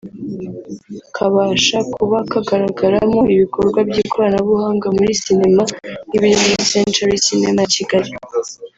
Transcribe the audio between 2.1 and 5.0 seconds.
kagaragaramo ibikorwa by’ikoranabuhanga